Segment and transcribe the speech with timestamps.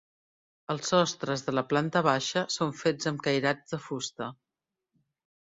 [0.73, 4.31] Els sostres de la planta baixa són fets amb cairats de fusta.